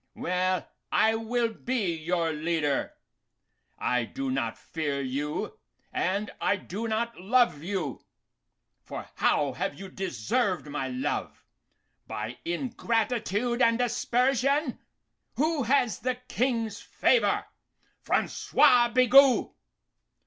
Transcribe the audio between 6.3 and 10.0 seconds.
I do not love you, for how have you